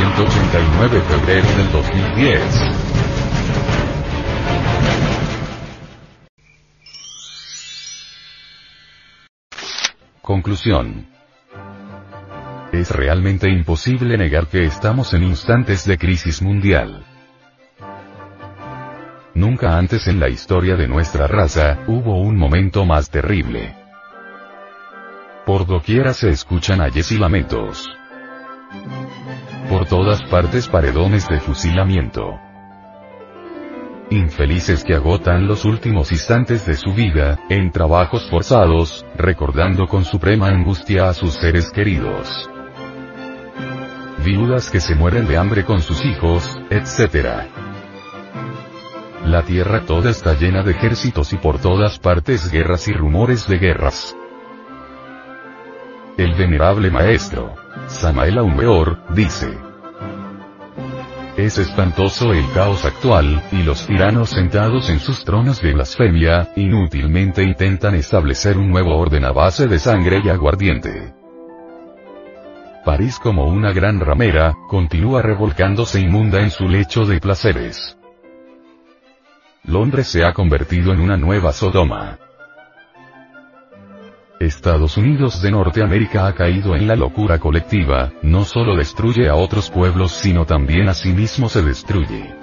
[0.00, 2.40] 189 febrero del 2010.
[10.22, 11.06] Conclusión.
[12.72, 17.04] Es realmente imposible negar que estamos en instantes de crisis mundial.
[19.34, 23.76] Nunca antes en la historia de nuestra raza, hubo un momento más terrible.
[25.44, 27.86] Por doquiera se escuchan ayes y lamentos.
[29.70, 32.40] Por todas partes paredones de fusilamiento.
[34.10, 40.48] Infelices que agotan los últimos instantes de su vida, en trabajos forzados, recordando con suprema
[40.48, 42.50] angustia a sus seres queridos.
[44.24, 47.46] Viudas que se mueren de hambre con sus hijos, etc.
[49.24, 53.58] La tierra toda está llena de ejércitos y por todas partes guerras y rumores de
[53.58, 54.16] guerras.
[56.16, 59.70] El venerable maestro, Samael Aumeor, dice,
[61.36, 67.42] es espantoso el caos actual, y los tiranos sentados en sus tronos de blasfemia, inútilmente
[67.42, 71.14] intentan establecer un nuevo orden a base de sangre y aguardiente.
[72.84, 77.96] París como una gran ramera, continúa revolcándose inmunda en su lecho de placeres.
[79.64, 82.18] Londres se ha convertido en una nueva Sodoma.
[84.40, 89.70] Estados Unidos de Norteamérica ha caído en la locura colectiva, no solo destruye a otros
[89.70, 92.34] pueblos sino también a sí mismo se destruye.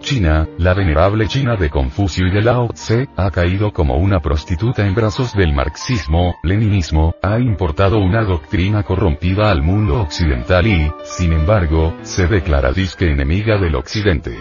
[0.00, 4.84] China, la venerable China de Confucio y de Lao Tse, ha caído como una prostituta
[4.84, 11.32] en brazos del marxismo, leninismo, ha importado una doctrina corrompida al mundo occidental y, sin
[11.32, 14.36] embargo, se declara disque enemiga del occidente.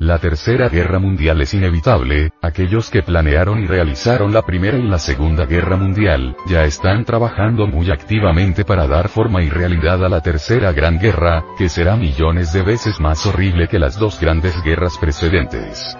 [0.00, 5.00] La Tercera Guerra Mundial es inevitable, aquellos que planearon y realizaron la Primera y la
[5.00, 10.20] Segunda Guerra Mundial, ya están trabajando muy activamente para dar forma y realidad a la
[10.20, 14.96] Tercera Gran Guerra, que será millones de veces más horrible que las dos grandes guerras
[14.98, 15.96] precedentes.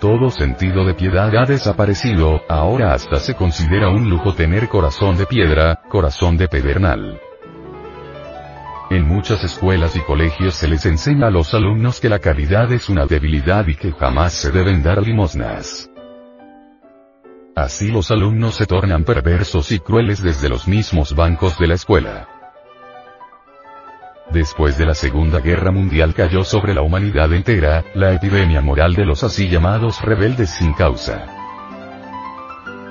[0.00, 5.26] Todo sentido de piedad ha desaparecido, ahora hasta se considera un lujo tener corazón de
[5.26, 7.20] piedra, corazón de pedernal.
[8.90, 12.88] En muchas escuelas y colegios se les enseña a los alumnos que la caridad es
[12.88, 15.88] una debilidad y que jamás se deben dar limosnas.
[17.54, 22.28] Así los alumnos se tornan perversos y crueles desde los mismos bancos de la escuela.
[24.32, 29.04] Después de la Segunda Guerra Mundial cayó sobre la humanidad entera, la epidemia moral de
[29.04, 31.39] los así llamados rebeldes sin causa.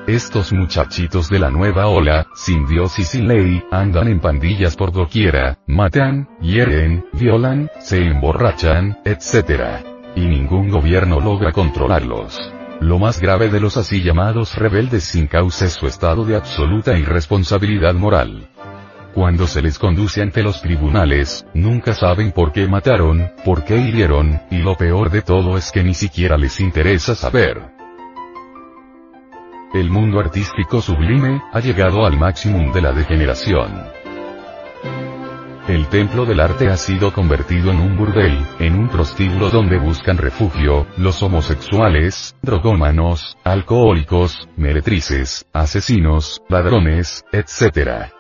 [0.10, 4.92] Estos muchachitos de la nueva ola, sin Dios y sin ley, andan en pandillas por
[4.92, 9.86] doquiera, matan, hieren, violan, se emborrachan, etc.
[10.16, 12.40] Y ningún gobierno logra controlarlos.
[12.80, 16.98] Lo más grave de los así llamados rebeldes sin causa es su estado de absoluta
[16.98, 18.50] irresponsabilidad moral.
[19.14, 24.42] Cuando se les conduce ante los tribunales, nunca saben por qué mataron, por qué hirieron,
[24.50, 27.79] y lo peor de todo es que ni siquiera les interesa saber.
[29.72, 33.72] El mundo artístico sublime, ha llegado al máximo de la degeneración.
[35.68, 40.18] El templo del arte ha sido convertido en un burdel, en un prostíbulo donde buscan
[40.18, 48.12] refugio, los homosexuales, drogómanos, alcohólicos, meretrices, asesinos, ladrones, etc.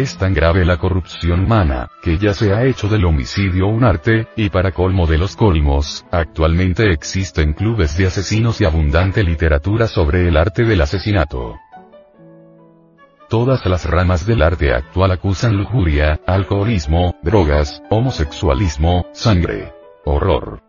[0.00, 4.26] Es tan grave la corrupción humana, que ya se ha hecho del homicidio un arte,
[4.34, 10.26] y para colmo de los colmos, actualmente existen clubes de asesinos y abundante literatura sobre
[10.26, 11.60] el arte del asesinato.
[13.28, 19.74] Todas las ramas del arte actual acusan lujuria, alcoholismo, drogas, homosexualismo, sangre.
[20.04, 20.60] Horror.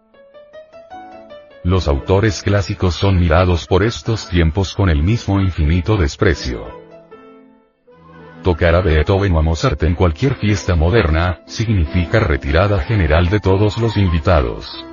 [1.64, 6.85] Los autores clásicos son mirados por estos tiempos con el mismo infinito desprecio.
[8.46, 13.80] Tocar a Beethoven o a Mozart en cualquier fiesta moderna, significa retirada general de todos
[13.80, 14.86] los invitados.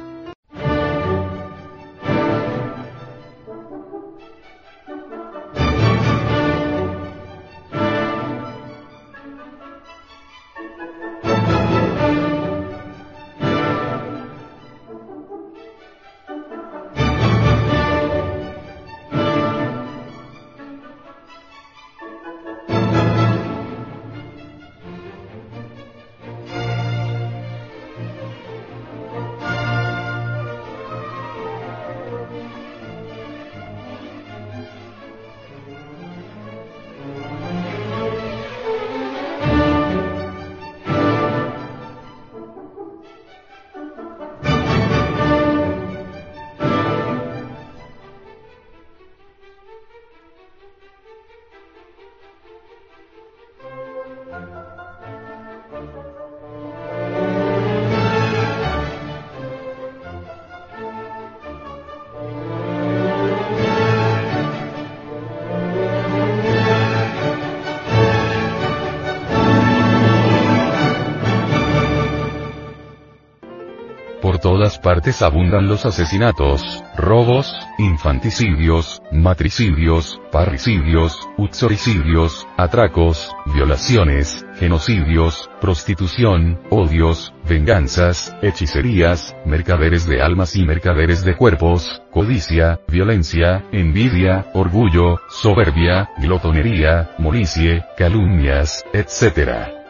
[74.23, 76.63] Por todas partes abundan los asesinatos,
[76.97, 90.55] robos, infanticidios, matricidios, parricidios, uxoricidios, atracos, violaciones, genocidios, prostitución, odios, venganzas, hechicerías, mercaderes de almas
[90.55, 99.82] y mercaderes de cuerpos, codicia, violencia, envidia, orgullo, soberbia, glotonería, molicie, calumnias, etc.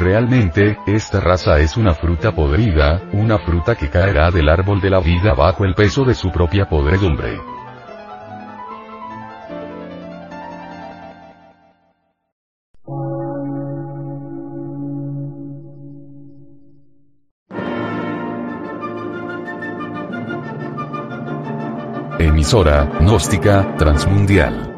[0.00, 5.00] Realmente, esta raza es una fruta podrida, una fruta que caerá del árbol de la
[5.00, 7.40] vida bajo el peso de su propia podredumbre.
[22.20, 24.77] Emisora, gnóstica, transmundial